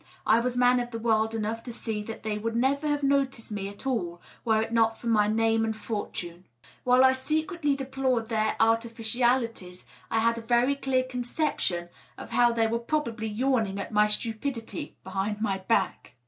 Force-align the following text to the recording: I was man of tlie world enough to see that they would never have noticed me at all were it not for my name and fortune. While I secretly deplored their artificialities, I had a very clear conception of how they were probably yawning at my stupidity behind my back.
I 0.25 0.39
was 0.39 0.57
man 0.57 0.79
of 0.79 0.89
tlie 0.89 1.01
world 1.01 1.35
enough 1.35 1.61
to 1.61 1.71
see 1.71 2.01
that 2.05 2.23
they 2.23 2.39
would 2.39 2.55
never 2.55 2.87
have 2.87 3.03
noticed 3.03 3.51
me 3.51 3.69
at 3.69 3.85
all 3.85 4.19
were 4.43 4.59
it 4.63 4.73
not 4.73 4.97
for 4.97 5.05
my 5.05 5.27
name 5.27 5.63
and 5.63 5.75
fortune. 5.75 6.47
While 6.83 7.03
I 7.03 7.13
secretly 7.13 7.75
deplored 7.75 8.25
their 8.27 8.55
artificialities, 8.59 9.85
I 10.09 10.17
had 10.17 10.39
a 10.39 10.41
very 10.41 10.73
clear 10.75 11.03
conception 11.03 11.89
of 12.17 12.31
how 12.31 12.51
they 12.51 12.65
were 12.65 12.79
probably 12.79 13.27
yawning 13.27 13.77
at 13.79 13.91
my 13.91 14.07
stupidity 14.07 14.97
behind 15.03 15.39
my 15.39 15.59
back. 15.59 16.15